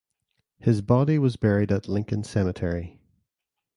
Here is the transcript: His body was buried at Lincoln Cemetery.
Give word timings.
His 0.57 0.81
body 0.81 1.19
was 1.19 1.35
buried 1.35 1.71
at 1.71 1.87
Lincoln 1.87 2.23
Cemetery. 2.23 2.99